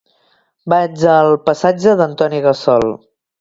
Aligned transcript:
Vaig 0.73 1.03
al 1.15 1.29
passatge 1.51 1.93
d'Antoni 2.01 2.41
Gassol. 2.47 2.89